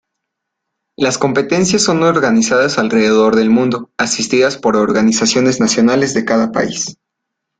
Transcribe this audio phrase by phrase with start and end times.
[0.97, 6.97] Las competencias son organizadas alrededor del mundo, asistidas por organizaciones nacionales de cada país.